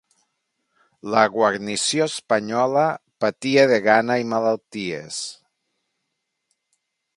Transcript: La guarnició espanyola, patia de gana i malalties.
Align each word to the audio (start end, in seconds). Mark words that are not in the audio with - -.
La 1.15 1.25
guarnició 1.33 2.07
espanyola, 2.13 2.87
patia 3.25 3.67
de 3.73 3.79
gana 3.91 4.19
i 4.23 4.27
malalties. 4.33 5.21